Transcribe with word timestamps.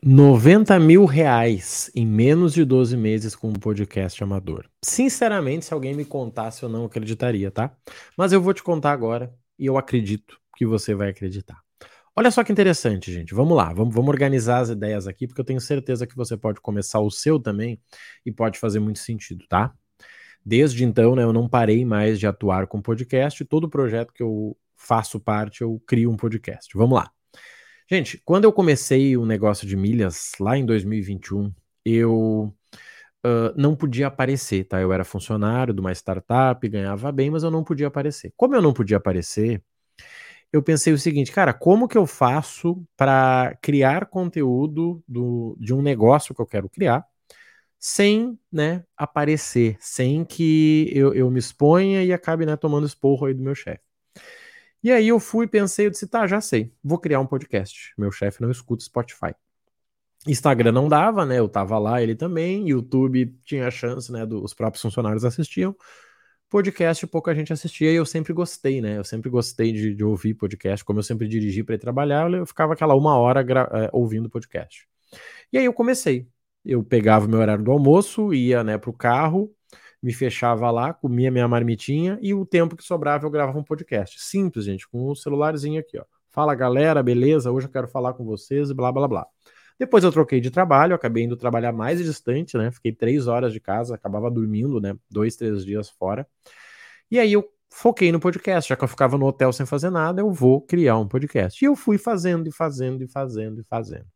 90 0.00 0.78
mil 0.78 1.04
reais 1.04 1.90
em 1.92 2.06
menos 2.06 2.54
de 2.54 2.64
12 2.64 2.96
meses 2.96 3.34
com 3.34 3.48
um 3.48 3.54
podcast 3.54 4.22
amador. 4.22 4.64
Sinceramente, 4.84 5.64
se 5.64 5.74
alguém 5.74 5.92
me 5.92 6.04
contasse, 6.04 6.62
eu 6.62 6.68
não 6.68 6.84
acreditaria, 6.84 7.50
tá? 7.50 7.76
Mas 8.16 8.32
eu 8.32 8.40
vou 8.40 8.54
te 8.54 8.62
contar 8.62 8.92
agora 8.92 9.34
e 9.58 9.66
eu 9.66 9.76
acredito 9.76 10.38
que 10.56 10.64
você 10.64 10.94
vai 10.94 11.08
acreditar. 11.08 11.60
Olha 12.14 12.30
só 12.30 12.44
que 12.44 12.52
interessante, 12.52 13.12
gente. 13.12 13.34
Vamos 13.34 13.56
lá, 13.56 13.72
vamos, 13.72 13.92
vamos 13.92 14.08
organizar 14.08 14.60
as 14.60 14.68
ideias 14.68 15.08
aqui, 15.08 15.26
porque 15.26 15.40
eu 15.40 15.44
tenho 15.44 15.60
certeza 15.60 16.06
que 16.06 16.14
você 16.14 16.36
pode 16.36 16.60
começar 16.60 17.00
o 17.00 17.10
seu 17.10 17.40
também 17.40 17.80
e 18.24 18.30
pode 18.30 18.58
fazer 18.58 18.78
muito 18.78 19.00
sentido, 19.00 19.46
tá? 19.48 19.74
Desde 20.44 20.84
então, 20.84 21.16
né, 21.16 21.24
eu 21.24 21.32
não 21.32 21.48
parei 21.48 21.84
mais 21.84 22.20
de 22.20 22.26
atuar 22.26 22.68
com 22.68 22.80
podcast. 22.80 23.44
Todo 23.44 23.68
projeto 23.68 24.12
que 24.12 24.22
eu 24.22 24.56
faço 24.76 25.18
parte, 25.18 25.62
eu 25.62 25.82
crio 25.84 26.10
um 26.10 26.16
podcast. 26.16 26.76
Vamos 26.76 26.96
lá. 26.98 27.17
Gente, 27.90 28.20
quando 28.24 28.44
eu 28.44 28.52
comecei 28.52 29.16
o 29.16 29.24
negócio 29.24 29.66
de 29.66 29.76
milhas 29.76 30.32
lá 30.38 30.56
em 30.58 30.64
2021, 30.66 31.52
eu 31.84 32.54
uh, 33.26 33.54
não 33.56 33.74
podia 33.76 34.08
aparecer, 34.08 34.64
tá? 34.64 34.80
Eu 34.80 34.92
era 34.92 35.04
funcionário 35.04 35.72
de 35.74 35.80
uma 35.80 35.92
startup, 35.92 36.68
ganhava 36.68 37.10
bem, 37.12 37.30
mas 37.30 37.42
eu 37.42 37.50
não 37.50 37.64
podia 37.64 37.86
aparecer. 37.88 38.32
Como 38.36 38.54
eu 38.54 38.62
não 38.62 38.74
podia 38.74 38.98
aparecer, 38.98 39.62
eu 40.52 40.62
pensei 40.62 40.92
o 40.92 40.98
seguinte, 40.98 41.32
cara, 41.32 41.54
como 41.54 41.88
que 41.88 41.98
eu 41.98 42.06
faço 42.06 42.84
para 42.96 43.56
criar 43.62 44.06
conteúdo 44.06 45.02
do, 45.08 45.56
de 45.60 45.74
um 45.74 45.82
negócio 45.82 46.34
que 46.34 46.42
eu 46.42 46.46
quero 46.46 46.68
criar 46.70 47.04
sem, 47.78 48.38
né, 48.52 48.84
aparecer, 48.96 49.76
sem 49.80 50.24
que 50.24 50.90
eu, 50.94 51.14
eu 51.14 51.30
me 51.30 51.38
exponha 51.40 52.04
e 52.04 52.12
acabe, 52.12 52.46
né, 52.46 52.56
tomando 52.56 52.86
esporro 52.86 53.26
aí 53.26 53.34
do 53.34 53.42
meu 53.42 53.54
chefe. 53.54 53.82
E 54.82 54.92
aí 54.92 55.08
eu 55.08 55.18
fui, 55.18 55.46
pensei, 55.46 55.86
eu 55.86 55.90
disse, 55.90 56.06
tá, 56.06 56.26
já 56.26 56.40
sei, 56.40 56.72
vou 56.82 56.98
criar 56.98 57.20
um 57.20 57.26
podcast. 57.26 57.92
Meu 57.98 58.12
chefe 58.12 58.40
não 58.40 58.50
escuta 58.50 58.84
Spotify. 58.84 59.34
Instagram 60.26 60.72
não 60.72 60.88
dava, 60.88 61.24
né? 61.24 61.38
Eu 61.38 61.48
tava 61.48 61.78
lá, 61.78 62.02
ele 62.02 62.14
também. 62.14 62.68
YouTube 62.68 63.34
tinha 63.44 63.70
chance, 63.70 64.10
né? 64.12 64.26
Dos 64.26 64.54
próprios 64.54 64.82
funcionários 64.82 65.24
assistiam. 65.24 65.74
Podcast 66.50 67.06
pouca 67.06 67.34
gente 67.34 67.52
assistia 67.52 67.92
e 67.92 67.96
eu 67.96 68.06
sempre 68.06 68.32
gostei, 68.32 68.80
né? 68.80 68.96
Eu 68.96 69.04
sempre 69.04 69.28
gostei 69.28 69.72
de, 69.72 69.94
de 69.94 70.04
ouvir 70.04 70.34
podcast. 70.34 70.84
Como 70.84 70.98
eu 70.98 71.02
sempre 71.02 71.28
dirigi 71.28 71.62
para 71.62 71.74
ir 71.74 71.78
trabalhar, 71.78 72.32
eu 72.32 72.46
ficava 72.46 72.72
aquela 72.72 72.94
uma 72.94 73.16
hora 73.16 73.40
é, 73.40 73.90
ouvindo 73.92 74.30
podcast. 74.30 74.88
E 75.52 75.58
aí 75.58 75.64
eu 75.64 75.72
comecei. 75.72 76.26
Eu 76.64 76.82
pegava 76.82 77.26
o 77.26 77.28
meu 77.28 77.38
horário 77.40 77.64
do 77.64 77.70
almoço, 77.70 78.32
ia 78.34 78.64
né, 78.64 78.78
pro 78.78 78.92
carro, 78.92 79.54
me 80.02 80.12
fechava 80.12 80.70
lá, 80.70 80.92
comia 80.92 81.30
minha 81.30 81.48
marmitinha 81.48 82.18
e 82.20 82.32
o 82.32 82.46
tempo 82.46 82.76
que 82.76 82.84
sobrava 82.84 83.26
eu 83.26 83.30
gravava 83.30 83.58
um 83.58 83.64
podcast. 83.64 84.20
Simples, 84.20 84.64
gente, 84.64 84.88
com 84.88 85.10
um 85.10 85.14
celularzinho 85.14 85.80
aqui, 85.80 85.98
ó. 85.98 86.04
Fala 86.30 86.54
galera, 86.54 87.02
beleza? 87.02 87.50
Hoje 87.50 87.66
eu 87.66 87.72
quero 87.72 87.88
falar 87.88 88.14
com 88.14 88.24
vocês 88.24 88.70
e 88.70 88.74
blá 88.74 88.92
blá 88.92 89.08
blá. 89.08 89.26
Depois 89.78 90.02
eu 90.02 90.10
troquei 90.12 90.40
de 90.40 90.50
trabalho, 90.50 90.94
acabei 90.94 91.24
indo 91.24 91.36
trabalhar 91.36 91.72
mais 91.72 92.02
distante, 92.02 92.56
né? 92.56 92.70
Fiquei 92.70 92.92
três 92.92 93.26
horas 93.28 93.52
de 93.52 93.60
casa, 93.60 93.94
acabava 93.94 94.30
dormindo, 94.30 94.80
né? 94.80 94.94
Dois, 95.10 95.36
três 95.36 95.64
dias 95.64 95.88
fora. 95.88 96.26
E 97.10 97.18
aí 97.18 97.32
eu 97.32 97.48
foquei 97.70 98.10
no 98.12 98.20
podcast, 98.20 98.68
já 98.68 98.76
que 98.76 98.84
eu 98.84 98.88
ficava 98.88 99.16
no 99.16 99.26
hotel 99.26 99.52
sem 99.52 99.64
fazer 99.66 99.90
nada, 99.90 100.20
eu 100.20 100.32
vou 100.32 100.60
criar 100.60 100.98
um 100.98 101.06
podcast. 101.06 101.64
E 101.64 101.68
eu 101.68 101.76
fui 101.76 101.96
fazendo 101.96 102.48
e 102.48 102.52
fazendo 102.52 103.02
e 103.02 103.08
fazendo 103.08 103.60
e 103.60 103.64
fazendo. 103.64 104.06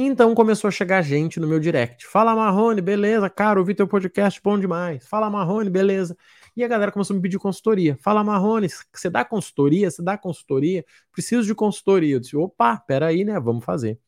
Então 0.00 0.32
começou 0.32 0.68
a 0.68 0.70
chegar 0.70 1.02
gente 1.02 1.40
no 1.40 1.48
meu 1.48 1.58
direct. 1.58 2.06
Fala 2.06 2.32
Marrone, 2.32 2.80
beleza, 2.80 3.28
cara, 3.28 3.58
ouvi 3.58 3.74
teu 3.74 3.88
podcast, 3.88 4.40
bom 4.40 4.56
demais. 4.56 5.04
Fala 5.04 5.28
Marrone, 5.28 5.68
beleza. 5.68 6.16
E 6.56 6.62
a 6.62 6.68
galera 6.68 6.92
começou 6.92 7.14
a 7.14 7.16
me 7.16 7.22
pedir 7.22 7.36
consultoria. 7.40 7.98
Fala 8.00 8.22
Marrone, 8.22 8.68
você 8.94 9.10
dá 9.10 9.24
consultoria? 9.24 9.90
Você 9.90 10.00
dá 10.00 10.16
consultoria? 10.16 10.84
Preciso 11.10 11.48
de 11.48 11.52
consultoria. 11.52 12.14
Eu 12.14 12.20
disse, 12.20 12.36
opa, 12.36 12.76
peraí, 12.76 13.24
né, 13.24 13.40
vamos 13.40 13.64
fazer. 13.64 13.98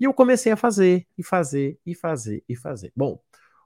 E 0.00 0.04
eu 0.04 0.14
comecei 0.14 0.52
a 0.52 0.56
fazer, 0.56 1.06
e 1.18 1.22
fazer, 1.22 1.78
e 1.84 1.94
fazer, 1.94 2.42
e 2.48 2.56
fazer. 2.56 2.90
Bom, 2.96 3.20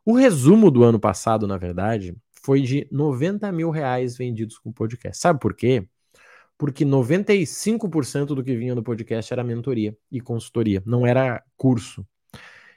o 0.04 0.14
resumo 0.14 0.72
do 0.72 0.82
ano 0.82 0.98
passado, 0.98 1.46
na 1.46 1.56
verdade, 1.56 2.16
foi 2.42 2.62
de 2.62 2.88
90 2.90 3.52
mil 3.52 3.70
reais 3.70 4.16
vendidos 4.16 4.58
com 4.58 4.72
podcast. 4.72 5.22
Sabe 5.22 5.38
por 5.38 5.54
quê? 5.54 5.86
Porque 6.60 6.84
95% 6.84 8.34
do 8.34 8.44
que 8.44 8.54
vinha 8.54 8.74
no 8.74 8.82
podcast 8.82 9.32
era 9.32 9.42
mentoria 9.42 9.96
e 10.12 10.20
consultoria, 10.20 10.82
não 10.84 11.06
era 11.06 11.42
curso. 11.56 12.06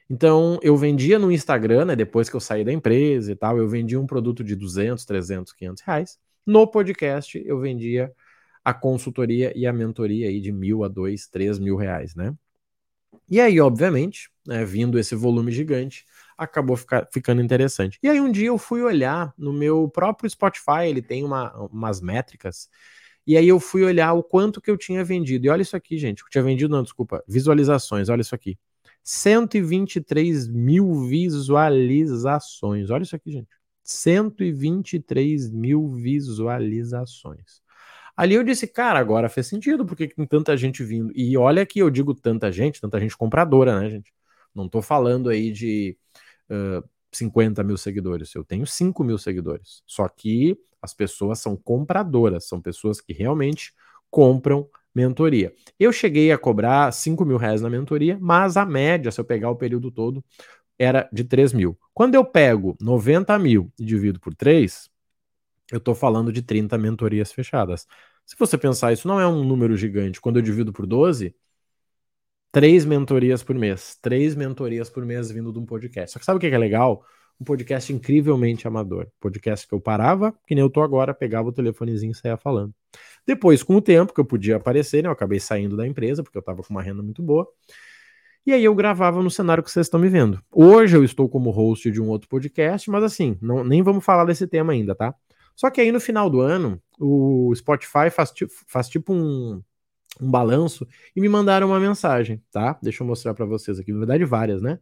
Então, 0.10 0.58
eu 0.64 0.78
vendia 0.78 1.20
no 1.20 1.30
Instagram, 1.30 1.84
né, 1.84 1.96
depois 1.98 2.30
que 2.30 2.36
eu 2.38 2.40
saí 2.40 2.64
da 2.64 2.72
empresa 2.72 3.34
e 3.34 3.36
tal, 3.36 3.58
eu 3.58 3.68
vendia 3.68 4.00
um 4.00 4.08
produto 4.08 4.42
de 4.42 4.56
200, 4.56 5.04
300, 5.04 5.52
500 5.52 5.84
reais. 5.84 6.18
No 6.46 6.66
podcast, 6.66 7.44
eu 7.46 7.60
vendia 7.60 8.10
a 8.64 8.74
consultoria 8.74 9.52
e 9.54 9.68
a 9.68 9.74
mentoria 9.74 10.30
aí 10.30 10.40
de 10.40 10.54
mil 10.54 10.86
a 10.86 10.88
dois, 10.88 11.28
três 11.28 11.60
mil 11.60 11.76
reais, 11.76 12.16
né? 12.16 12.34
E 13.30 13.42
aí, 13.42 13.60
obviamente, 13.60 14.30
né, 14.48 14.64
vindo 14.64 14.98
esse 14.98 15.14
volume 15.14 15.52
gigante, 15.52 16.06
acabou 16.38 16.78
ficar, 16.78 17.06
ficando 17.12 17.42
interessante. 17.42 18.00
E 18.02 18.08
aí, 18.08 18.22
um 18.22 18.32
dia 18.32 18.48
eu 18.48 18.58
fui 18.58 18.82
olhar 18.82 19.34
no 19.38 19.52
meu 19.52 19.90
próprio 19.90 20.30
Spotify, 20.30 20.88
ele 20.88 21.02
tem 21.02 21.22
uma, 21.26 21.54
umas 21.66 22.00
métricas 22.00 22.70
e 23.25 23.38
aí 23.38 23.47
eu 23.47 23.59
fui 23.59 23.84
olhar 23.84 24.13
o 24.13 24.23
quanto 24.23 24.61
que 24.61 24.69
eu 24.69 24.78
tinha 24.78 25.03
vendido. 25.03 25.45
E 25.45 25.50
olha 25.50 25.61
isso 25.61 25.75
aqui, 25.75 25.97
gente. 25.97 26.23
Eu 26.23 26.29
tinha 26.29 26.44
vendido, 26.44 26.75
não, 26.75 26.84
desculpa. 26.84 27.23
Visualizações, 27.28 28.09
olha 28.09 28.22
isso 28.22 28.35
aqui. 28.35 28.57
123 29.03 30.47
mil 30.47 30.94
visualizações. 31.07 32.89
Olha 32.89 33.03
isso 33.03 33.16
aqui, 33.16 33.31
gente. 33.31 33.47
123 33.84 35.51
mil 35.51 35.89
visualizações. 35.89 37.61
Ali 38.16 38.35
eu 38.35 38.44
disse, 38.44 38.67
cara, 38.67 39.00
agora 39.00 39.28
fez 39.28 39.47
sentido, 39.47 39.85
porque 39.85 40.07
tem 40.07 40.25
tanta 40.25 40.55
gente 40.55 40.84
vindo. 40.84 41.11
E 41.16 41.35
olha 41.38 41.66
que 41.66 41.79
eu 41.79 41.90
digo 41.90 42.13
tanta 42.13 42.51
gente, 42.51 42.79
tanta 42.79 43.00
gente 43.00 43.17
compradora, 43.17 43.79
né, 43.79 43.90
gente? 43.90 44.13
Não 44.53 44.69
tô 44.69 44.81
falando 44.81 45.29
aí 45.29 45.51
de 45.51 45.97
uh, 46.50 46.88
50 47.18 47.63
mil 47.63 47.78
seguidores. 47.78 48.34
Eu 48.35 48.44
tenho 48.44 48.66
5 48.66 49.03
mil 49.03 49.18
seguidores. 49.18 49.84
Só 49.85 50.07
que 50.07 50.57
as 50.81 50.94
pessoas 50.94 51.40
são 51.40 51.56
compradoras, 51.56 52.46
são 52.46 52.62
pessoas 52.62 53.00
que 53.00 53.13
realmente 53.13 53.74
compram 54.09 54.68
mentoria. 54.94 55.53
Eu 55.79 55.91
cheguei 55.91 56.31
a 56.31 56.38
cobrar 56.38 56.91
5 56.91 57.25
mil 57.25 57.38
reais 57.38 57.62
na 57.62 57.69
mentoria, 57.69 58.18
mas 58.22 58.57
a 58.57 58.66
média, 58.66 59.12
se 59.12 59.19
eu 59.19 59.25
pegar 59.25 59.50
o 59.50 59.56
período 59.56 59.90
todo, 59.91 60.23
era 60.78 61.09
de 61.12 61.23
3 61.23 61.53
mil. 61.53 61.78
Quando 61.94 62.16
eu 62.16 62.25
pego 62.25 62.78
90 62.81 63.38
mil 63.40 63.72
e 63.79 63.85
divido 63.85 64.19
por 64.19 64.35
3, 64.35 64.90
eu 65.72 65.78
estou 65.78 65.96
falando 65.96 66.31
de 66.31 66.41
30 66.41 66.78
mentorias 66.78 67.31
fechadas. 67.31 67.88
Se 68.25 68.35
você 68.38 68.57
pensar, 68.57 68.94
isso 68.94 69.07
não 69.07 69.19
é 69.19 69.28
um 69.28 69.44
número 69.44 69.75
gigante. 69.75 70.22
Quando 70.22 70.38
eu 70.38 70.41
divido 70.41 70.72
por 70.72 70.85
12, 70.85 71.35
três 72.53 72.86
mentorias 72.86 73.44
por 73.44 73.56
mês. 73.56 73.97
Três 74.02 74.36
mentorias 74.36 74.90
por 74.90 75.06
mês 75.06 75.30
vindo 75.30 75.52
de 75.52 75.59
um 75.59 75.66
podcast. 75.66 76.14
Só 76.14 76.19
que 76.19 76.25
sabe 76.25 76.38
o 76.38 76.40
que 76.40 76.47
é 76.47 76.58
legal? 76.58 77.03
um 77.40 77.44
podcast 77.44 77.91
incrivelmente 77.91 78.68
amador. 78.68 79.08
Podcast 79.19 79.68
que 79.68 79.74
eu 79.74 79.81
parava, 79.81 80.31
que 80.47 80.56
nem 80.56 80.64
eu 80.64 80.69
tô 80.69 80.81
agora, 80.81 81.14
pegava 81.14 81.50
o 81.50 81.52
telefonezinho 81.52 82.12
e 82.12 82.16
saía 82.16 82.38
falando. 82.38 82.74
Depois, 83.25 83.64
com 83.64 83.75
o 83.75 83.81
tempo 83.81 84.14
que 84.14 84.19
eu 84.19 84.25
podia 84.25 84.58
aparecer, 84.58 85.03
né, 85.03 85.09
eu 85.09 85.14
acabei 85.14 85.40
saindo 85.40 85.75
da 85.75 85.88
empresa, 85.88 86.24
porque 86.24 86.38
eu 86.38 86.41
tava 86.41 86.62
com 86.64 86.69
uma 86.69 86.81
renda 86.81 87.02
muito 87.02 87.22
boa. 87.22 87.47
E 88.46 88.53
aí 88.53 88.64
eu 88.64 88.75
gravava 88.75 89.22
no 89.22 89.31
cenário 89.31 89.64
que 89.64 89.72
vocês 89.72 89.88
estão 89.88 90.00
me 90.00 90.09
vendo. 90.09 90.41
Hoje 90.52 90.97
eu 90.97 91.03
estou 91.03 91.30
como 91.30 91.50
host 91.50 91.90
de 91.90 92.02
um 92.02 92.09
outro 92.09 92.28
podcast, 92.28 92.90
mas 92.90 93.03
assim, 93.03 93.38
não, 93.41 93.64
nem 93.64 93.81
vamos 93.81 94.03
falar 94.03 94.25
desse 94.25 94.46
tema 94.47 94.74
ainda, 94.74 94.94
tá? 94.94 95.16
Só 95.56 95.70
que 95.70 95.80
aí 95.80 95.91
no 95.91 96.00
final 96.00 96.30
do 96.30 96.41
ano, 96.41 96.81
o 97.00 97.53
Spotify 97.56 98.09
faz, 98.12 98.34
faz 98.68 98.90
tipo 98.90 99.14
um, 99.14 99.62
um 100.22 100.29
balanço 100.29 100.88
e 101.16 101.22
me 101.22 101.29
mandaram 101.29 101.68
uma 101.68 101.79
mensagem, 101.79 102.41
tá? 102.51 102.78
Deixa 102.81 103.03
eu 103.03 103.07
mostrar 103.07 103.34
para 103.34 103.46
vocês 103.46 103.79
aqui, 103.79 103.91
na 103.91 104.00
verdade 104.00 104.25
várias, 104.25 104.62
né? 104.62 104.79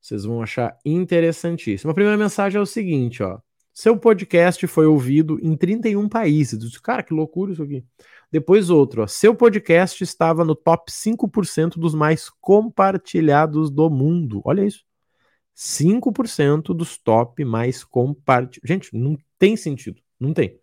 Vocês 0.00 0.24
vão 0.24 0.42
achar 0.42 0.76
interessantíssimo. 0.84 1.90
A 1.90 1.94
primeira 1.94 2.16
mensagem 2.16 2.58
é 2.58 2.62
o 2.62 2.66
seguinte, 2.66 3.22
ó. 3.22 3.40
Seu 3.72 3.96
podcast 3.96 4.66
foi 4.66 4.86
ouvido 4.86 5.38
em 5.40 5.56
31 5.56 6.08
países. 6.08 6.78
Cara, 6.78 7.02
que 7.02 7.14
loucura 7.14 7.52
isso 7.52 7.62
aqui. 7.62 7.84
Depois 8.30 8.70
outro, 8.70 9.02
ó. 9.02 9.06
Seu 9.06 9.34
podcast 9.34 10.02
estava 10.02 10.44
no 10.44 10.54
top 10.54 10.90
5% 10.90 11.78
dos 11.78 11.94
mais 11.94 12.28
compartilhados 12.40 13.70
do 13.70 13.88
mundo. 13.88 14.42
Olha 14.44 14.64
isso. 14.64 14.84
5% 15.54 16.74
dos 16.74 16.98
top 16.98 17.44
mais 17.44 17.84
compartilhados. 17.84 18.68
Gente, 18.68 18.96
não 18.96 19.16
tem 19.38 19.56
sentido. 19.56 20.00
Não 20.18 20.32
tem. 20.32 20.60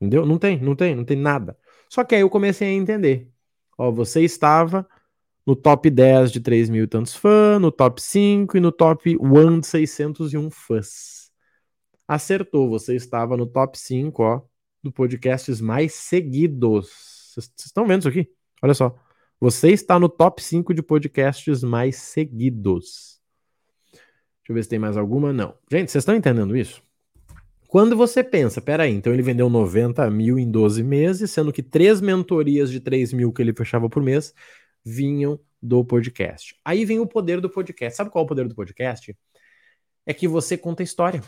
Entendeu? 0.00 0.26
Não 0.26 0.38
tem, 0.38 0.60
não 0.60 0.74
tem, 0.76 0.94
não 0.94 1.04
tem 1.04 1.16
nada. 1.16 1.56
Só 1.94 2.02
que 2.02 2.16
aí 2.16 2.22
eu 2.22 2.28
comecei 2.28 2.66
a 2.66 2.72
entender. 2.72 3.30
Ó, 3.78 3.88
você 3.92 4.22
estava 4.24 4.84
no 5.46 5.54
top 5.54 5.88
10 5.88 6.32
de 6.32 6.40
3 6.40 6.68
mil 6.68 6.82
e 6.82 6.86
tantos 6.88 7.14
fãs, 7.14 7.60
no 7.60 7.70
top 7.70 8.02
5 8.02 8.56
e 8.56 8.60
no 8.60 8.72
top 8.72 9.16
1 9.16 9.60
de 9.60 9.66
601 9.68 10.50
fãs. 10.50 11.30
Acertou, 12.08 12.68
você 12.68 12.96
estava 12.96 13.36
no 13.36 13.46
top 13.46 13.78
5, 13.78 14.22
ó, 14.24 14.42
do 14.82 14.90
podcasts 14.90 15.60
mais 15.60 15.94
seguidos. 15.94 16.90
Vocês 17.32 17.52
estão 17.64 17.86
vendo 17.86 18.00
isso 18.00 18.08
aqui? 18.08 18.28
Olha 18.60 18.74
só. 18.74 18.92
Você 19.38 19.70
está 19.70 19.96
no 19.96 20.08
top 20.08 20.42
5 20.42 20.74
de 20.74 20.82
podcasts 20.82 21.62
mais 21.62 21.94
seguidos. 21.94 23.20
Deixa 23.92 24.48
eu 24.48 24.54
ver 24.56 24.64
se 24.64 24.68
tem 24.68 24.80
mais 24.80 24.96
alguma. 24.96 25.32
Não. 25.32 25.54
Gente, 25.70 25.92
vocês 25.92 26.02
estão 26.02 26.16
entendendo 26.16 26.56
isso? 26.56 26.83
Quando 27.74 27.96
você 27.96 28.22
pensa, 28.22 28.60
peraí, 28.60 28.94
então 28.94 29.12
ele 29.12 29.20
vendeu 29.20 29.50
90 29.50 30.08
mil 30.08 30.38
em 30.38 30.48
12 30.48 30.80
meses, 30.84 31.28
sendo 31.32 31.52
que 31.52 31.60
três 31.60 32.00
mentorias 32.00 32.70
de 32.70 32.78
3 32.78 33.12
mil 33.12 33.32
que 33.32 33.42
ele 33.42 33.52
fechava 33.52 33.90
por 33.90 34.00
mês 34.00 34.32
vinham 34.84 35.40
do 35.60 35.84
podcast. 35.84 36.54
Aí 36.64 36.84
vem 36.84 37.00
o 37.00 37.06
poder 37.06 37.40
do 37.40 37.50
podcast. 37.50 37.96
Sabe 37.96 38.10
qual 38.10 38.22
é 38.22 38.26
o 38.26 38.28
poder 38.28 38.46
do 38.46 38.54
podcast? 38.54 39.18
É 40.06 40.14
que 40.14 40.28
você 40.28 40.56
conta 40.56 40.84
história. 40.84 41.20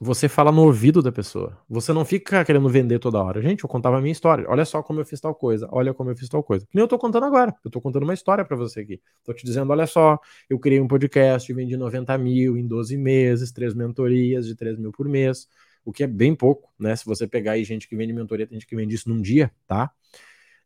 Você 0.00 0.26
fala 0.26 0.50
no 0.50 0.62
ouvido 0.62 1.02
da 1.02 1.12
pessoa. 1.12 1.58
Você 1.68 1.92
não 1.92 2.02
fica 2.02 2.42
querendo 2.46 2.66
vender 2.70 2.98
toda 2.98 3.22
hora. 3.22 3.42
Gente, 3.42 3.62
eu 3.62 3.68
contava 3.68 3.98
a 3.98 4.00
minha 4.00 4.12
história. 4.12 4.46
Olha 4.48 4.64
só 4.64 4.82
como 4.82 5.00
eu 5.00 5.04
fiz 5.04 5.20
tal 5.20 5.34
coisa. 5.34 5.68
Olha 5.70 5.92
como 5.92 6.08
eu 6.08 6.16
fiz 6.16 6.30
tal 6.30 6.42
coisa. 6.42 6.64
Que 6.64 6.74
nem 6.74 6.82
eu 6.82 6.88
tô 6.88 6.98
contando 6.98 7.26
agora. 7.26 7.54
Eu 7.62 7.70
tô 7.70 7.78
contando 7.78 8.04
uma 8.04 8.14
história 8.14 8.42
para 8.42 8.56
você 8.56 8.80
aqui. 8.80 9.02
Tô 9.22 9.34
te 9.34 9.44
dizendo, 9.44 9.70
olha 9.70 9.86
só, 9.86 10.18
eu 10.48 10.58
criei 10.58 10.80
um 10.80 10.88
podcast, 10.88 11.52
vendi 11.52 11.76
90 11.76 12.16
mil 12.16 12.56
em 12.56 12.66
12 12.66 12.96
meses, 12.96 13.52
três 13.52 13.74
mentorias 13.74 14.46
de 14.46 14.56
3 14.56 14.78
mil 14.78 14.90
por 14.90 15.06
mês, 15.06 15.46
o 15.84 15.92
que 15.92 16.04
é 16.04 16.06
bem 16.06 16.34
pouco, 16.34 16.72
né? 16.78 16.96
Se 16.96 17.04
você 17.04 17.26
pegar 17.26 17.52
aí 17.52 17.64
gente 17.64 17.88
que 17.88 17.96
vende 17.96 18.12
mentoria, 18.12 18.46
tem 18.46 18.58
gente 18.58 18.66
que 18.66 18.76
vende 18.76 18.94
isso 18.94 19.08
num 19.08 19.20
dia, 19.20 19.52
tá? 19.66 19.90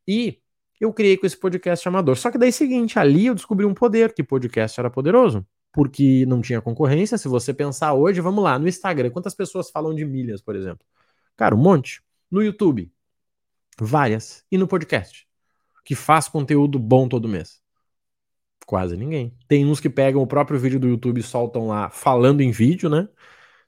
E 0.07 0.41
eu 0.81 0.93
criei 0.93 1.17
com 1.17 1.27
esse 1.27 1.37
podcast 1.37 1.87
amador. 1.89 2.17
Só 2.17 2.31
que 2.31 2.39
daí 2.39 2.51
é 2.51 2.53
seguinte, 2.53 2.99
ali 2.99 3.27
eu 3.27 3.35
descobri 3.35 3.67
um 3.67 3.75
poder, 3.75 4.15
que 4.15 4.23
podcast 4.23 4.79
era 4.79 4.91
poderoso 4.91 5.47
porque 5.73 6.25
não 6.27 6.41
tinha 6.41 6.61
concorrência. 6.61 7.19
Se 7.19 7.29
você 7.29 7.53
pensar 7.53 7.95
hoje, 7.95 8.21
vamos 8.21 8.43
lá, 8.43 8.59
no 8.59 8.69
Instagram, 8.69 9.11
quantas 9.11 9.35
pessoas 9.35 9.71
falam 9.71 9.95
de 9.95 10.05
milhas, 10.05 10.43
por 10.43 10.57
exemplo? 10.57 10.85
Cara, 11.37 11.55
um 11.55 11.59
monte. 11.59 12.03
No 12.31 12.43
YouTube, 12.43 12.93
várias. 13.81 14.45
E 14.51 14.59
no 14.59 14.67
podcast, 14.67 15.27
que 15.85 15.95
faz 15.95 16.29
conteúdo 16.29 16.79
bom 16.79 17.09
todo 17.09 17.29
mês? 17.29 17.61
Quase 18.67 18.97
ninguém. 18.97 19.35
Tem 19.47 19.65
uns 19.65 19.81
que 19.81 19.89
pegam 19.89 20.21
o 20.21 20.27
próprio 20.27 20.59
vídeo 20.59 20.79
do 20.79 20.89
YouTube 20.89 21.21
e 21.21 21.23
soltam 21.23 21.69
lá 21.69 21.89
falando 21.91 22.41
em 22.41 22.51
vídeo, 22.51 22.91
né? 22.91 23.09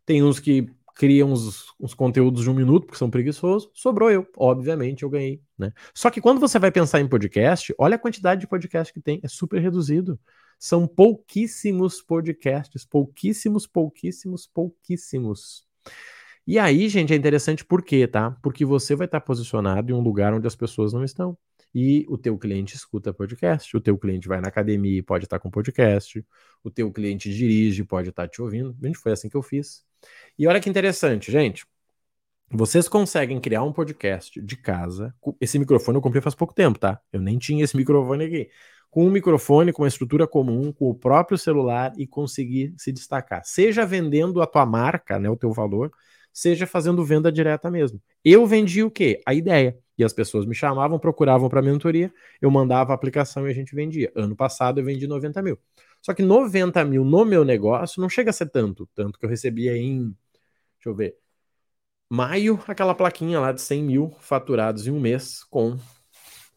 Tem 0.05 0.23
uns 0.23 0.41
que 0.41 0.69
criam 1.01 1.33
uns, 1.33 1.75
uns 1.81 1.95
conteúdos 1.95 2.43
de 2.43 2.51
um 2.51 2.53
minuto, 2.53 2.85
porque 2.85 2.99
são 2.99 3.09
preguiçosos. 3.09 3.71
Sobrou 3.73 4.11
eu. 4.11 4.29
Obviamente, 4.37 5.03
eu 5.03 5.09
ganhei, 5.09 5.41
né? 5.59 5.73
Só 5.95 6.11
que 6.11 6.21
quando 6.21 6.39
você 6.39 6.59
vai 6.59 6.71
pensar 6.71 7.01
em 7.01 7.09
podcast, 7.09 7.75
olha 7.79 7.95
a 7.97 7.99
quantidade 7.99 8.43
de 8.43 8.47
podcast 8.47 8.93
que 8.93 9.01
tem. 9.01 9.19
É 9.23 9.27
super 9.27 9.63
reduzido. 9.63 10.21
São 10.59 10.87
pouquíssimos 10.87 12.03
podcasts, 12.03 12.85
pouquíssimos, 12.85 13.67
pouquíssimos, 13.67 14.47
pouquíssimos. 14.47 15.67
E 16.47 16.59
aí, 16.59 16.87
gente, 16.91 17.15
é 17.15 17.17
interessante 17.17 17.65
por 17.65 17.83
quê, 17.83 18.07
tá? 18.07 18.33
Porque 18.43 18.63
você 18.67 18.95
vai 18.95 19.07
estar 19.07 19.23
posicionado 19.23 19.91
em 19.91 19.95
um 19.95 20.03
lugar 20.03 20.35
onde 20.35 20.47
as 20.47 20.55
pessoas 20.55 20.93
não 20.93 21.03
estão. 21.03 21.35
E 21.75 22.05
o 22.11 22.19
teu 22.19 22.37
cliente 22.37 22.77
escuta 22.77 23.11
podcast, 23.11 23.75
o 23.75 23.81
teu 23.81 23.97
cliente 23.97 24.29
vai 24.29 24.39
na 24.39 24.49
academia 24.49 24.99
e 24.99 25.03
pode 25.03 25.25
estar 25.25 25.39
com 25.39 25.51
podcast, 25.51 26.23
o 26.63 26.71
teu 26.71 26.93
cliente 26.93 27.33
dirige 27.33 27.85
pode 27.85 28.11
estar 28.11 28.29
te 28.29 28.43
ouvindo. 28.43 28.77
Gente, 28.83 28.99
foi 28.99 29.13
assim 29.13 29.31
que 29.31 29.37
eu 29.37 29.43
fiz. 29.43 29.89
E 30.39 30.47
olha 30.47 30.61
que 30.61 30.71
interessante, 30.71 31.31
gente. 31.31 31.67
Vocês 32.53 32.89
conseguem 32.89 33.41
criar 33.41 33.63
um 33.63 33.73
podcast 33.73 34.41
de 34.41 34.57
casa. 34.57 35.15
Esse 35.41 35.59
microfone 35.59 35.99
eu 35.99 36.03
comprei 36.03 36.21
faz 36.21 36.35
pouco 36.35 36.53
tempo, 36.53 36.79
tá? 36.79 37.01
Eu 37.13 37.21
nem 37.21 37.39
tinha 37.39 37.63
esse 37.63 37.77
microfone 37.77 38.25
aqui 38.25 38.51
com 38.91 39.07
um 39.07 39.11
microfone, 39.11 39.73
com 39.73 39.83
uma 39.83 39.89
estrutura 39.89 40.27
comum, 40.27 40.73
com 40.73 40.91
o 40.91 40.95
próprio 40.95 41.39
celular 41.39 41.93
e 41.97 42.07
conseguir 42.07 42.75
se 42.77 42.91
destacar. 42.93 43.43
Seja 43.45 43.87
vendendo 43.87 44.43
a 44.43 44.47
tua 44.47 44.67
marca, 44.67 45.19
né, 45.19 45.31
o 45.31 45.37
teu 45.37 45.53
valor, 45.53 45.93
seja 46.33 46.67
fazendo 46.67 47.05
venda 47.05 47.31
direta 47.31 47.71
mesmo. 47.71 48.03
Eu 48.25 48.47
vendi 48.47 48.83
o 48.83 48.91
quê? 48.91 49.21
A 49.27 49.35
ideia. 49.35 49.79
E 49.97 50.05
as 50.05 50.13
pessoas 50.15 50.47
me 50.47 50.55
chamavam, 50.55 50.99
procuravam 50.99 51.49
para 51.51 51.61
mentoria, 51.61 52.11
eu 52.41 52.51
mandava 52.51 52.93
a 52.93 52.95
aplicação 52.95 53.47
e 53.47 53.51
a 53.51 53.55
gente 53.55 53.75
vendia. 53.75 54.11
Ano 54.15 54.35
passado 54.35 54.81
eu 54.81 54.85
vendi 54.85 55.07
90 55.07 55.43
mil. 55.43 55.59
Só 56.01 56.15
que 56.15 56.23
90 56.23 56.83
mil 56.87 57.05
no 57.05 57.25
meu 57.25 57.45
negócio 57.45 58.01
não 58.01 58.09
chega 58.09 58.31
a 58.31 58.33
ser 58.33 58.49
tanto. 58.49 58.89
Tanto 58.95 59.19
que 59.19 59.27
eu 59.27 59.29
recebia 59.29 59.77
em, 59.77 60.05
deixa 60.77 60.89
eu 60.89 60.95
ver, 60.95 61.17
maio, 62.09 62.59
aquela 62.67 62.95
plaquinha 62.95 63.39
lá 63.41 63.53
de 63.53 63.61
100 63.61 63.85
mil 63.85 64.11
faturados 64.21 64.87
em 64.87 64.91
um 64.91 64.99
mês 64.99 65.45
com 65.45 65.77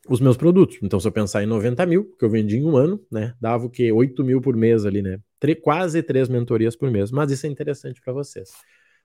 os 0.08 0.20
meus 0.20 0.38
produtos. 0.38 0.80
Então, 0.82 1.00
se 1.00 1.08
eu 1.08 1.12
pensar 1.12 1.44
em 1.44 1.46
90 1.46 1.86
mil, 1.86 2.16
que 2.18 2.24
eu 2.26 2.30
vendi 2.30 2.58
em 2.58 2.66
um 2.66 2.76
ano, 2.78 3.06
né? 3.12 3.36
Dava 3.42 3.66
o 3.66 3.70
quê? 3.70 3.92
8 3.92 4.24
mil 4.24 4.42
por 4.42 4.56
mês 4.56 4.86
ali, 4.86 5.02
né? 5.02 5.20
Quase 5.62 6.02
três 6.02 6.30
mentorias 6.30 6.76
por 6.76 6.90
mês. 6.90 7.12
Mas 7.12 7.32
isso 7.32 7.46
é 7.46 7.50
interessante 7.50 8.02
para 8.02 8.14
vocês. 8.14 8.52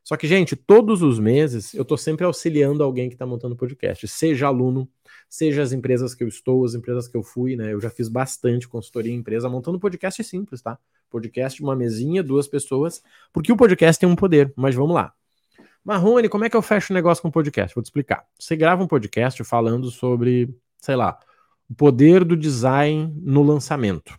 Só 0.08 0.16
que, 0.16 0.26
gente, 0.26 0.56
todos 0.56 1.02
os 1.02 1.18
meses 1.18 1.74
eu 1.74 1.82
estou 1.82 1.98
sempre 1.98 2.24
auxiliando 2.24 2.82
alguém 2.82 3.10
que 3.10 3.14
está 3.14 3.26
montando 3.26 3.54
podcast, 3.54 4.08
seja 4.08 4.46
aluno, 4.46 4.88
seja 5.28 5.60
as 5.60 5.70
empresas 5.70 6.14
que 6.14 6.24
eu 6.24 6.28
estou, 6.28 6.64
as 6.64 6.74
empresas 6.74 7.06
que 7.06 7.14
eu 7.14 7.22
fui, 7.22 7.56
né? 7.56 7.74
Eu 7.74 7.78
já 7.78 7.90
fiz 7.90 8.08
bastante 8.08 8.66
consultoria 8.66 9.12
em 9.12 9.16
empresa, 9.16 9.50
montando 9.50 9.78
podcast 9.78 10.24
simples, 10.24 10.62
tá? 10.62 10.78
Podcast, 11.10 11.62
uma 11.62 11.76
mesinha, 11.76 12.22
duas 12.22 12.48
pessoas, 12.48 13.02
porque 13.34 13.52
o 13.52 13.56
podcast 13.56 14.00
tem 14.00 14.08
um 14.08 14.16
poder, 14.16 14.50
mas 14.56 14.74
vamos 14.74 14.94
lá. 14.94 15.12
Marrone, 15.84 16.30
como 16.30 16.46
é 16.46 16.48
que 16.48 16.56
eu 16.56 16.62
fecho 16.62 16.90
o 16.90 16.94
negócio 16.94 17.20
com 17.20 17.30
podcast? 17.30 17.74
Vou 17.74 17.82
te 17.82 17.88
explicar. 17.88 18.24
Você 18.38 18.56
grava 18.56 18.82
um 18.82 18.88
podcast 18.88 19.44
falando 19.44 19.90
sobre 19.90 20.48
sei 20.78 20.96
lá, 20.96 21.18
o 21.68 21.74
poder 21.74 22.24
do 22.24 22.34
design 22.34 23.12
no 23.20 23.42
lançamento. 23.42 24.18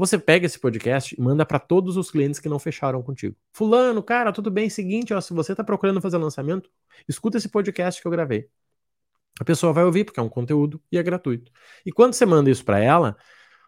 Você 0.00 0.18
pega 0.18 0.46
esse 0.46 0.58
podcast 0.58 1.14
e 1.14 1.20
manda 1.20 1.44
para 1.44 1.58
todos 1.58 1.98
os 1.98 2.10
clientes 2.10 2.40
que 2.40 2.48
não 2.48 2.58
fecharam 2.58 3.02
contigo. 3.02 3.36
Fulano, 3.52 4.02
cara, 4.02 4.32
tudo 4.32 4.50
bem? 4.50 4.70
Seguinte, 4.70 5.12
ó, 5.12 5.20
se 5.20 5.34
você 5.34 5.52
está 5.52 5.62
procurando 5.62 6.00
fazer 6.00 6.16
lançamento, 6.16 6.70
escuta 7.06 7.36
esse 7.36 7.50
podcast 7.50 8.00
que 8.00 8.08
eu 8.08 8.10
gravei. 8.10 8.48
A 9.38 9.44
pessoa 9.44 9.74
vai 9.74 9.84
ouvir 9.84 10.04
porque 10.04 10.18
é 10.18 10.22
um 10.22 10.28
conteúdo 10.30 10.80
e 10.90 10.96
é 10.96 11.02
gratuito. 11.02 11.52
E 11.84 11.92
quando 11.92 12.14
você 12.14 12.24
manda 12.24 12.50
isso 12.50 12.64
para 12.64 12.78
ela, 12.78 13.14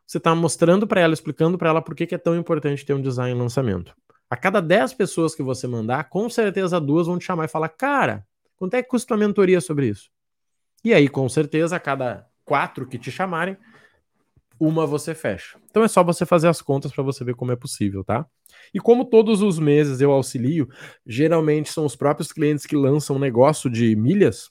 você 0.07 0.17
está 0.17 0.35
mostrando 0.35 0.87
para 0.87 1.03
ela, 1.03 1.13
explicando 1.13 1.59
para 1.59 1.69
ela 1.69 1.83
por 1.83 1.95
que, 1.95 2.07
que 2.07 2.15
é 2.15 2.19
tão 2.19 2.35
importante 2.35 2.83
ter 2.83 2.95
um 2.95 3.03
design 3.03 3.39
lançamento. 3.39 3.95
A 4.31 4.35
cada 4.35 4.63
10 4.63 4.95
pessoas 4.95 5.35
que 5.35 5.43
você 5.43 5.67
mandar, 5.67 6.09
com 6.09 6.31
certeza 6.31 6.81
duas 6.81 7.09
vão 7.09 7.19
te 7.19 7.27
chamar 7.27 7.45
e 7.45 7.49
falar: 7.49 7.69
Cara, 7.69 8.27
quanto 8.57 8.73
é 8.73 8.83
que 8.83 8.89
custa 8.89 9.13
a 9.13 9.19
mentoria 9.19 9.61
sobre 9.61 9.89
isso? 9.89 10.09
E 10.83 10.95
aí, 10.95 11.11
com 11.11 11.29
certeza, 11.29 11.77
a 11.77 11.79
cada 11.79 12.27
quatro 12.43 12.89
que 12.89 12.99
te 12.99 13.11
chamarem, 13.11 13.55
uma 14.65 14.87
você 14.87 15.13
fecha. 15.13 15.59
Então 15.71 15.83
é 15.83 15.89
só 15.89 16.05
você 16.05 16.25
fazer 16.25 16.47
as 16.47 16.63
contas 16.63 16.93
para 16.93 17.03
você 17.03 17.25
ver 17.25 17.35
como 17.35 17.51
é 17.51 17.57
possível, 17.57 18.05
tá? 18.05 18.25
E 18.73 18.79
como 18.79 19.05
todos 19.05 19.43
os 19.43 19.59
meses 19.59 20.01
eu 20.01 20.13
auxilio, 20.13 20.69
geralmente 21.05 21.73
são 21.73 21.85
os 21.85 21.97
próprios 21.97 22.31
clientes 22.31 22.65
que 22.65 22.77
lançam 22.77 23.17
um 23.17 23.19
negócio 23.19 23.69
de 23.69 23.97
milhas, 23.97 24.51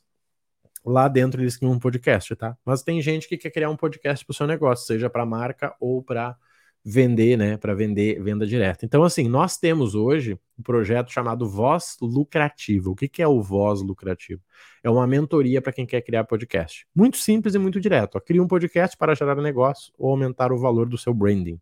lá 0.85 1.07
dentro 1.07 1.41
eles 1.41 1.55
criam 1.55 1.71
um 1.71 1.79
podcast, 1.79 2.35
tá? 2.35 2.57
Mas 2.65 2.83
tem 2.83 3.01
gente 3.01 3.25
que 3.25 3.37
quer 3.37 3.51
criar 3.51 3.69
um 3.69 3.77
podcast 3.77 4.25
para 4.25 4.33
o 4.33 4.35
seu 4.35 4.45
negócio, 4.45 4.85
seja 4.85 5.09
para 5.09 5.25
marca 5.25 5.73
ou 5.79 6.03
para 6.03 6.35
vender, 6.83 7.37
né, 7.37 7.57
para 7.57 7.75
vender 7.75 8.21
venda 8.21 8.45
direta. 8.45 8.85
Então, 8.85 9.03
assim, 9.03 9.27
nós 9.27 9.57
temos 9.57 9.93
hoje 9.93 10.37
um 10.57 10.63
projeto 10.63 11.11
chamado 11.11 11.47
Voz 11.47 11.95
Lucrativa. 12.01 12.89
O 12.89 12.95
que, 12.95 13.07
que 13.07 13.21
é 13.21 13.27
o 13.27 13.41
Voz 13.41 13.81
Lucrativo? 13.81 14.41
É 14.83 14.89
uma 14.89 15.05
mentoria 15.05 15.61
para 15.61 15.71
quem 15.71 15.85
quer 15.85 16.01
criar 16.01 16.23
podcast. 16.23 16.87
Muito 16.95 17.17
simples 17.17 17.53
e 17.53 17.59
muito 17.59 17.79
direto. 17.79 18.19
Cria 18.21 18.41
um 18.41 18.47
podcast 18.47 18.97
para 18.97 19.13
gerar 19.13 19.35
negócio 19.35 19.93
ou 19.97 20.09
aumentar 20.09 20.51
o 20.51 20.57
valor 20.57 20.89
do 20.89 20.97
seu 20.97 21.13
branding. 21.13 21.59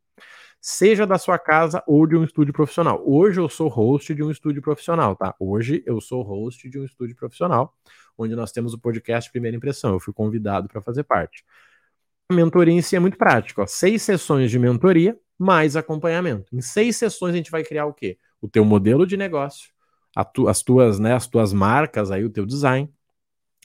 Seja 0.62 1.08
da 1.08 1.18
sua 1.18 1.40
casa 1.40 1.82
ou 1.88 2.06
de 2.06 2.18
um 2.18 2.24
estúdio 2.24 2.54
profissional. 2.54 3.02
Hoje 3.06 3.40
eu 3.40 3.48
sou 3.48 3.70
host 3.70 4.14
de 4.14 4.22
um 4.24 4.30
estúdio 4.30 4.62
profissional, 4.62 5.16
tá? 5.16 5.34
Hoje 5.40 5.82
eu 5.86 6.02
sou 6.02 6.22
host 6.22 6.70
de 6.70 6.78
um 6.78 6.84
estúdio 6.84 7.16
profissional, 7.16 7.74
onde 8.18 8.36
nós 8.36 8.52
temos 8.52 8.74
o 8.74 8.80
podcast 8.80 9.32
Primeira 9.32 9.56
Impressão. 9.56 9.94
Eu 9.94 10.00
fui 10.02 10.14
convidado 10.14 10.68
para 10.68 10.82
fazer 10.82 11.04
parte. 11.04 11.46
A 12.32 12.36
mentoria 12.36 12.74
em 12.74 12.82
si 12.82 12.96
é 12.96 13.00
muito 13.00 13.18
prática. 13.18 13.64
Ó. 13.64 13.66
Seis 13.66 14.04
sessões 14.04 14.52
de 14.52 14.60
mentoria 14.60 15.18
mais 15.38 15.76
acompanhamento. 15.76 16.56
Em 16.56 16.62
seis 16.62 16.96
sessões 16.98 17.34
a 17.34 17.38
gente 17.38 17.50
vai 17.50 17.64
criar 17.64 17.86
o 17.86 17.94
quê? 17.94 18.18
O 18.40 18.48
teu 18.48 18.64
modelo 18.64 19.08
de 19.08 19.18
negócio, 19.18 19.70
tu, 20.34 20.48
as 20.48 20.62
tuas, 20.62 21.00
né, 21.00 21.14
as 21.14 21.26
tuas 21.28 21.54
marcas 21.54 22.12
aí, 22.12 22.24
o 22.24 22.30
teu 22.30 22.46
design, 22.46 22.94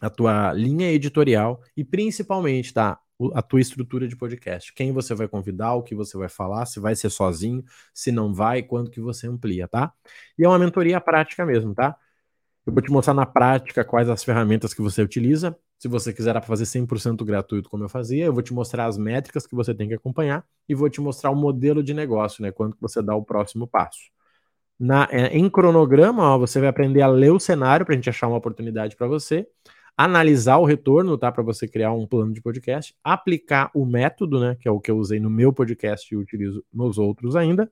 a 0.00 0.08
tua 0.08 0.52
linha 0.52 0.90
editorial 0.90 1.60
e 1.76 1.84
principalmente, 1.84 2.72
tá, 2.72 2.98
a 3.34 3.42
tua 3.42 3.60
estrutura 3.60 4.08
de 4.08 4.16
podcast. 4.16 4.72
Quem 4.72 4.92
você 4.92 5.14
vai 5.14 5.28
convidar, 5.28 5.74
o 5.74 5.82
que 5.82 5.94
você 5.94 6.16
vai 6.16 6.28
falar, 6.28 6.64
se 6.66 6.80
vai 6.80 6.94
ser 6.96 7.10
sozinho, 7.10 7.62
se 7.92 8.10
não 8.10 8.32
vai, 8.32 8.62
quando 8.62 8.90
que 8.90 9.00
você 9.00 9.26
amplia, 9.26 9.68
tá? 9.68 9.92
E 10.38 10.44
é 10.44 10.48
uma 10.48 10.58
mentoria 10.58 11.00
prática 11.00 11.44
mesmo, 11.44 11.74
tá? 11.74 11.96
Eu 12.66 12.72
vou 12.72 12.82
te 12.82 12.90
mostrar 12.90 13.14
na 13.14 13.26
prática 13.26 13.84
quais 13.84 14.08
as 14.08 14.24
ferramentas 14.24 14.72
que 14.72 14.80
você 14.80 15.02
utiliza. 15.02 15.56
Se 15.78 15.88
você 15.88 16.12
quiser 16.12 16.40
fazer 16.42 16.64
100% 16.64 17.24
gratuito, 17.24 17.68
como 17.68 17.84
eu 17.84 17.88
fazia, 17.88 18.24
eu 18.24 18.32
vou 18.32 18.42
te 18.42 18.54
mostrar 18.54 18.86
as 18.86 18.96
métricas 18.96 19.46
que 19.46 19.54
você 19.54 19.74
tem 19.74 19.88
que 19.88 19.94
acompanhar 19.94 20.44
e 20.68 20.74
vou 20.74 20.88
te 20.88 21.00
mostrar 21.00 21.30
o 21.30 21.36
modelo 21.36 21.82
de 21.82 21.92
negócio, 21.92 22.42
né? 22.42 22.50
Quando 22.50 22.76
você 22.80 23.02
dá 23.02 23.14
o 23.14 23.24
próximo 23.24 23.66
passo. 23.66 24.00
Na, 24.78 25.08
é, 25.10 25.36
em 25.36 25.48
cronograma, 25.50 26.22
ó, 26.34 26.38
você 26.38 26.58
vai 26.60 26.68
aprender 26.68 27.02
a 27.02 27.06
ler 27.06 27.32
o 27.32 27.40
cenário 27.40 27.84
para 27.86 27.94
a 27.94 27.96
gente 27.96 28.10
achar 28.10 28.28
uma 28.28 28.38
oportunidade 28.38 28.96
para 28.96 29.06
você, 29.06 29.46
analisar 29.96 30.56
o 30.58 30.64
retorno, 30.64 31.18
tá? 31.18 31.30
Para 31.30 31.42
você 31.42 31.68
criar 31.68 31.92
um 31.92 32.06
plano 32.06 32.32
de 32.32 32.40
podcast, 32.40 32.94
aplicar 33.04 33.70
o 33.74 33.84
método, 33.84 34.40
né? 34.40 34.56
Que 34.60 34.68
é 34.68 34.70
o 34.70 34.80
que 34.80 34.90
eu 34.90 34.98
usei 34.98 35.20
no 35.20 35.30
meu 35.30 35.52
podcast 35.52 36.12
e 36.12 36.16
utilizo 36.16 36.64
nos 36.72 36.98
outros 36.98 37.36
ainda 37.36 37.70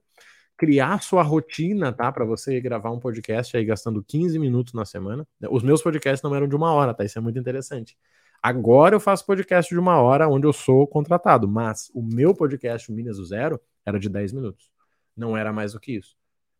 criar 0.57 1.01
sua 1.01 1.23
rotina, 1.23 1.91
tá? 1.91 2.11
Para 2.11 2.25
você 2.25 2.59
gravar 2.61 2.91
um 2.91 2.99
podcast 2.99 3.55
aí 3.57 3.65
gastando 3.65 4.03
15 4.03 4.37
minutos 4.39 4.73
na 4.73 4.85
semana. 4.85 5.27
Os 5.49 5.63
meus 5.63 5.81
podcasts 5.81 6.21
não 6.23 6.35
eram 6.35 6.47
de 6.47 6.55
uma 6.55 6.71
hora, 6.73 6.93
tá? 6.93 7.03
Isso 7.03 7.17
é 7.17 7.21
muito 7.21 7.39
interessante. 7.39 7.97
Agora 8.41 8.95
eu 8.95 8.99
faço 8.99 9.25
podcast 9.25 9.73
de 9.73 9.79
uma 9.79 10.01
hora 10.01 10.27
onde 10.27 10.45
eu 10.45 10.53
sou 10.53 10.85
contratado, 10.85 11.47
mas 11.47 11.89
o 11.93 12.01
meu 12.01 12.35
podcast, 12.35 12.91
o 12.91 12.93
Minas 12.93 13.17
do 13.17 13.25
Zero, 13.25 13.59
era 13.85 13.99
de 13.99 14.09
10 14.09 14.33
minutos. 14.33 14.69
Não 15.15 15.37
era 15.37 15.53
mais 15.53 15.73
do 15.73 15.79
que 15.79 15.93
isso. 15.93 16.15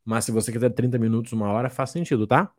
Mas 0.05 0.25
se 0.25 0.31
você 0.31 0.51
quiser 0.51 0.69
30 0.69 0.97
minutos, 0.97 1.33
uma 1.33 1.51
hora, 1.51 1.69
faz 1.69 1.89
sentido, 1.91 2.27
tá? 2.27 2.51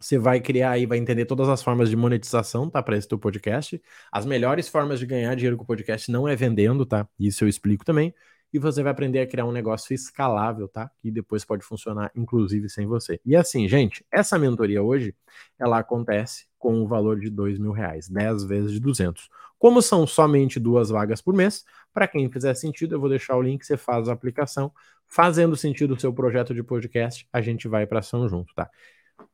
Você 0.00 0.18
vai 0.18 0.40
criar 0.40 0.72
aí, 0.72 0.84
vai 0.86 0.98
entender 0.98 1.26
todas 1.26 1.48
as 1.48 1.62
formas 1.62 1.88
de 1.88 1.96
monetização, 1.96 2.68
tá? 2.68 2.82
Para 2.82 2.96
esse 2.96 3.06
teu 3.06 3.18
podcast. 3.18 3.80
As 4.10 4.26
melhores 4.26 4.68
formas 4.68 4.98
de 4.98 5.06
ganhar 5.06 5.34
dinheiro 5.36 5.56
com 5.56 5.62
o 5.64 5.66
podcast 5.66 6.10
não 6.10 6.26
é 6.26 6.34
vendendo, 6.34 6.84
tá? 6.84 7.08
Isso 7.18 7.44
eu 7.44 7.48
explico 7.48 7.84
também. 7.84 8.12
E 8.52 8.58
você 8.58 8.82
vai 8.82 8.92
aprender 8.92 9.20
a 9.20 9.26
criar 9.26 9.46
um 9.46 9.52
negócio 9.52 9.94
escalável, 9.94 10.68
tá? 10.68 10.90
Que 11.00 11.10
depois 11.10 11.44
pode 11.44 11.64
funcionar, 11.64 12.10
inclusive, 12.14 12.68
sem 12.68 12.86
você. 12.86 13.20
E 13.24 13.34
assim, 13.34 13.66
gente, 13.66 14.04
essa 14.10 14.38
mentoria 14.38 14.82
hoje, 14.82 15.14
ela 15.58 15.78
acontece 15.78 16.46
com 16.58 16.82
o 16.82 16.86
valor 16.86 17.18
de 17.18 17.30
dois 17.30 17.58
mil 17.58 17.72
reais, 17.72 18.08
10 18.08 18.44
vezes 18.44 18.72
de 18.72 18.80
200. 18.80 19.28
Como 19.58 19.80
são 19.80 20.06
somente 20.06 20.60
duas 20.60 20.90
vagas 20.90 21.22
por 21.22 21.34
mês, 21.34 21.64
para 21.94 22.06
quem 22.06 22.30
fizer 22.30 22.54
sentido, 22.54 22.94
eu 22.94 23.00
vou 23.00 23.08
deixar 23.08 23.36
o 23.36 23.42
link, 23.42 23.64
você 23.64 23.76
faz 23.76 24.08
a 24.08 24.12
aplicação. 24.12 24.72
Fazendo 25.06 25.56
sentido 25.56 25.94
o 25.94 26.00
seu 26.00 26.12
projeto 26.12 26.54
de 26.54 26.62
podcast, 26.62 27.28
a 27.32 27.40
gente 27.40 27.68
vai 27.68 27.86
para 27.86 27.98
ação 27.98 28.28
junto, 28.28 28.54
tá? 28.54 28.70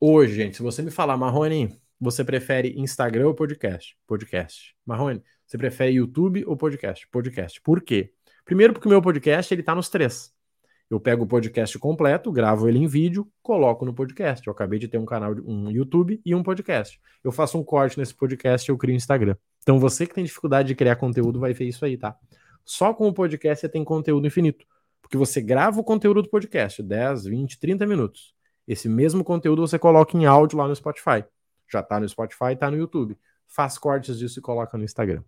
Hoje, 0.01 0.35
gente, 0.35 0.57
se 0.57 0.63
você 0.63 0.83
me 0.83 0.91
falar, 0.91 1.17
Marrone, 1.17 1.79
você 2.01 2.25
prefere 2.25 2.79
Instagram 2.79 3.29
ou 3.29 3.35
podcast? 3.35 3.97
Podcast. 4.07 4.75
Marrone, 4.85 5.23
você 5.47 5.57
prefere 5.57 5.93
YouTube 5.93 6.45
ou 6.47 6.57
podcast? 6.57 7.09
Podcast. 7.09 7.61
Por 7.61 7.81
quê? 7.81 8.13
Primeiro 8.49 8.73
porque 8.73 8.89
o 8.89 8.91
meu 8.91 9.03
podcast, 9.03 9.53
ele 9.53 9.63
tá 9.63 9.75
nos 9.75 9.91
três. 9.91 10.33
Eu 10.89 10.99
pego 10.99 11.25
o 11.25 11.27
podcast 11.27 11.79
completo, 11.79 12.33
gravo 12.33 12.67
ele 12.67 12.79
em 12.79 12.87
vídeo, 12.87 13.31
coloco 13.43 13.85
no 13.85 13.93
podcast. 13.93 14.47
Eu 14.47 14.55
acabei 14.55 14.79
de 14.79 14.89
ter 14.89 14.97
um 14.97 15.05
canal, 15.05 15.35
um 15.45 15.71
YouTube 15.71 16.19
e 16.25 16.35
um 16.35 16.43
podcast. 16.43 16.99
Eu 17.23 17.31
faço 17.31 17.59
um 17.59 17.63
corte 17.63 17.99
nesse 17.99 18.15
podcast 18.15 18.67
e 18.67 18.73
eu 18.73 18.79
crio 18.79 18.95
um 18.95 18.97
Instagram. 18.97 19.37
Então 19.63 19.79
você 19.79 20.07
que 20.07 20.15
tem 20.15 20.25
dificuldade 20.25 20.69
de 20.69 20.75
criar 20.75 20.97
conteúdo 20.97 21.39
vai 21.39 21.53
ver 21.53 21.67
isso 21.67 21.85
aí, 21.85 21.99
tá? 21.99 22.17
Só 22.65 22.95
com 22.95 23.07
o 23.07 23.13
podcast 23.13 23.61
você 23.61 23.69
tem 23.69 23.85
conteúdo 23.85 24.27
infinito. 24.27 24.65
Porque 25.03 25.19
você 25.19 25.43
grava 25.43 25.79
o 25.79 25.85
conteúdo 25.85 26.23
do 26.23 26.31
podcast, 26.31 26.83
10, 26.83 27.27
20, 27.27 27.61
30 27.61 27.87
minutos. 27.87 28.35
Esse 28.67 28.89
mesmo 28.89 29.23
conteúdo 29.23 29.61
você 29.61 29.79
coloca 29.79 30.17
em 30.17 30.25
áudio 30.25 30.57
lá 30.57 30.67
no 30.67 30.75
Spotify. 30.75 31.23
Já 31.71 31.83
tá 31.83 32.01
no 32.01 32.09
Spotify, 32.09 32.57
tá 32.59 32.71
no 32.71 32.79
YouTube. 32.79 33.15
Faz 33.47 33.77
cortes 33.77 34.19
disso 34.19 34.39
e 34.39 34.43
coloca 34.43 34.79
no 34.79 34.85
Instagram. 34.85 35.23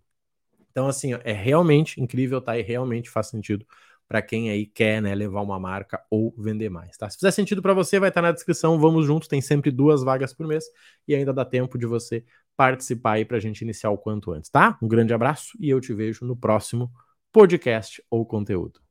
Então, 0.71 0.87
assim, 0.87 1.13
é 1.23 1.33
realmente 1.33 2.01
incrível, 2.01 2.41
tá? 2.41 2.57
E 2.57 2.61
realmente 2.61 3.09
faz 3.09 3.27
sentido 3.27 3.65
para 4.07 4.21
quem 4.21 4.49
aí 4.49 4.65
quer, 4.65 5.01
né, 5.01 5.15
levar 5.15 5.41
uma 5.41 5.57
marca 5.59 6.01
ou 6.09 6.33
vender 6.37 6.69
mais, 6.69 6.97
tá? 6.97 7.09
Se 7.09 7.17
fizer 7.17 7.31
sentido 7.31 7.61
para 7.61 7.73
você, 7.73 7.99
vai 7.99 8.09
estar 8.09 8.21
tá 8.21 8.27
na 8.27 8.33
descrição. 8.33 8.77
Vamos 8.79 9.05
juntos, 9.05 9.27
tem 9.27 9.39
sempre 9.39 9.71
duas 9.71 10.03
vagas 10.03 10.33
por 10.33 10.45
mês 10.47 10.65
e 11.07 11.15
ainda 11.15 11.33
dá 11.33 11.45
tempo 11.45 11.77
de 11.77 11.85
você 11.85 12.25
participar 12.57 13.13
aí 13.13 13.25
para 13.25 13.37
a 13.37 13.39
gente 13.39 13.61
iniciar 13.61 13.89
o 13.89 13.97
quanto 13.97 14.31
antes, 14.31 14.49
tá? 14.49 14.77
Um 14.81 14.87
grande 14.87 15.13
abraço 15.13 15.57
e 15.59 15.69
eu 15.69 15.79
te 15.79 15.93
vejo 15.93 16.25
no 16.25 16.35
próximo 16.35 16.91
podcast 17.31 18.03
ou 18.09 18.25
conteúdo. 18.25 18.81